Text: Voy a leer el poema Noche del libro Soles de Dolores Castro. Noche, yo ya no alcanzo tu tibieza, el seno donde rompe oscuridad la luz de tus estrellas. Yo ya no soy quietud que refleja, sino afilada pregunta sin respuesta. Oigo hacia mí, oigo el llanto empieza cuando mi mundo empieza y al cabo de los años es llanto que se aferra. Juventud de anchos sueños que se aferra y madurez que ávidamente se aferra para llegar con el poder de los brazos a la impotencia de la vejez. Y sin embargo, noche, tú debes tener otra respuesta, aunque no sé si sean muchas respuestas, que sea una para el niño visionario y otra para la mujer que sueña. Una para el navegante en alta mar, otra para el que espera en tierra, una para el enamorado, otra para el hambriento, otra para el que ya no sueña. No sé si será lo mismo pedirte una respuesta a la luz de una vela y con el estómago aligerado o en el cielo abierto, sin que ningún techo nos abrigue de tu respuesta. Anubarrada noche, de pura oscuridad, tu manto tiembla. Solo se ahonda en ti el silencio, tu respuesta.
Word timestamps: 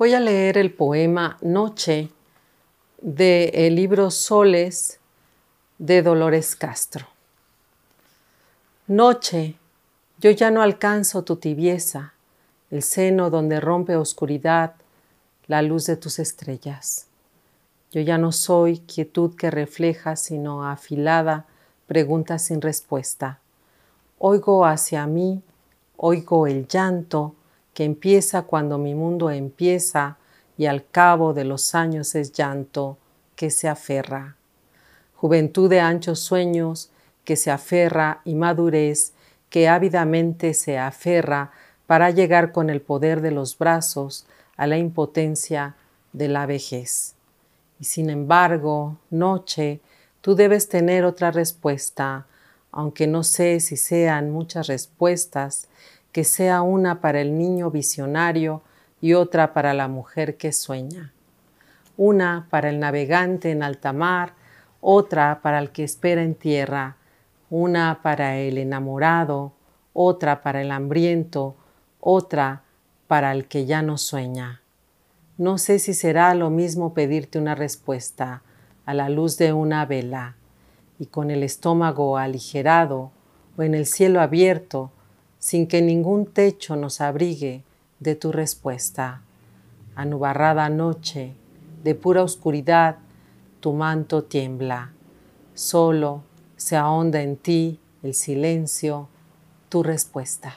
Voy 0.00 0.14
a 0.14 0.20
leer 0.20 0.56
el 0.56 0.72
poema 0.72 1.36
Noche 1.42 2.08
del 3.02 3.76
libro 3.76 4.10
Soles 4.10 4.98
de 5.76 6.00
Dolores 6.00 6.56
Castro. 6.56 7.06
Noche, 8.86 9.56
yo 10.18 10.30
ya 10.30 10.50
no 10.50 10.62
alcanzo 10.62 11.22
tu 11.22 11.36
tibieza, 11.36 12.14
el 12.70 12.82
seno 12.82 13.28
donde 13.28 13.60
rompe 13.60 13.94
oscuridad 13.96 14.72
la 15.48 15.60
luz 15.60 15.84
de 15.84 15.98
tus 15.98 16.18
estrellas. 16.18 17.06
Yo 17.92 18.00
ya 18.00 18.16
no 18.16 18.32
soy 18.32 18.78
quietud 18.78 19.36
que 19.36 19.50
refleja, 19.50 20.16
sino 20.16 20.66
afilada 20.66 21.44
pregunta 21.86 22.38
sin 22.38 22.62
respuesta. 22.62 23.38
Oigo 24.18 24.64
hacia 24.64 25.06
mí, 25.06 25.42
oigo 25.98 26.46
el 26.46 26.66
llanto 26.66 27.34
empieza 27.84 28.42
cuando 28.42 28.78
mi 28.78 28.94
mundo 28.94 29.30
empieza 29.30 30.18
y 30.56 30.66
al 30.66 30.86
cabo 30.86 31.32
de 31.32 31.44
los 31.44 31.74
años 31.74 32.14
es 32.14 32.32
llanto 32.32 32.98
que 33.36 33.50
se 33.50 33.68
aferra. 33.68 34.36
Juventud 35.14 35.70
de 35.70 35.80
anchos 35.80 36.20
sueños 36.20 36.90
que 37.24 37.36
se 37.36 37.50
aferra 37.50 38.20
y 38.24 38.34
madurez 38.34 39.12
que 39.48 39.68
ávidamente 39.68 40.54
se 40.54 40.78
aferra 40.78 41.50
para 41.86 42.10
llegar 42.10 42.52
con 42.52 42.70
el 42.70 42.80
poder 42.80 43.20
de 43.20 43.30
los 43.30 43.58
brazos 43.58 44.26
a 44.56 44.66
la 44.66 44.78
impotencia 44.78 45.74
de 46.12 46.28
la 46.28 46.46
vejez. 46.46 47.14
Y 47.80 47.84
sin 47.84 48.10
embargo, 48.10 48.98
noche, 49.10 49.80
tú 50.20 50.34
debes 50.34 50.68
tener 50.68 51.04
otra 51.04 51.30
respuesta, 51.30 52.26
aunque 52.70 53.06
no 53.06 53.24
sé 53.24 53.60
si 53.60 53.76
sean 53.76 54.30
muchas 54.30 54.66
respuestas, 54.66 55.68
que 56.12 56.24
sea 56.24 56.62
una 56.62 57.00
para 57.00 57.20
el 57.20 57.38
niño 57.38 57.70
visionario 57.70 58.62
y 59.00 59.14
otra 59.14 59.52
para 59.52 59.74
la 59.74 59.88
mujer 59.88 60.36
que 60.36 60.52
sueña. 60.52 61.12
Una 61.96 62.46
para 62.50 62.70
el 62.70 62.80
navegante 62.80 63.50
en 63.50 63.62
alta 63.62 63.92
mar, 63.92 64.34
otra 64.80 65.40
para 65.42 65.58
el 65.58 65.70
que 65.70 65.84
espera 65.84 66.22
en 66.22 66.34
tierra, 66.34 66.96
una 67.50 68.00
para 68.02 68.38
el 68.38 68.58
enamorado, 68.58 69.52
otra 69.92 70.42
para 70.42 70.62
el 70.62 70.70
hambriento, 70.70 71.56
otra 72.00 72.62
para 73.06 73.32
el 73.32 73.46
que 73.46 73.66
ya 73.66 73.82
no 73.82 73.98
sueña. 73.98 74.60
No 75.36 75.58
sé 75.58 75.78
si 75.78 75.94
será 75.94 76.34
lo 76.34 76.50
mismo 76.50 76.94
pedirte 76.94 77.38
una 77.38 77.54
respuesta 77.54 78.42
a 78.86 78.94
la 78.94 79.08
luz 79.08 79.36
de 79.36 79.52
una 79.52 79.86
vela 79.86 80.36
y 80.98 81.06
con 81.06 81.30
el 81.30 81.42
estómago 81.42 82.18
aligerado 82.18 83.10
o 83.56 83.62
en 83.62 83.74
el 83.74 83.86
cielo 83.86 84.20
abierto, 84.20 84.92
sin 85.40 85.66
que 85.66 85.82
ningún 85.82 86.26
techo 86.26 86.76
nos 86.76 87.00
abrigue 87.00 87.64
de 87.98 88.14
tu 88.14 88.30
respuesta. 88.30 89.22
Anubarrada 89.96 90.68
noche, 90.68 91.34
de 91.82 91.94
pura 91.96 92.22
oscuridad, 92.22 92.98
tu 93.58 93.72
manto 93.72 94.22
tiembla. 94.22 94.92
Solo 95.54 96.22
se 96.56 96.76
ahonda 96.76 97.22
en 97.22 97.36
ti 97.36 97.80
el 98.02 98.14
silencio, 98.14 99.08
tu 99.68 99.82
respuesta. 99.82 100.56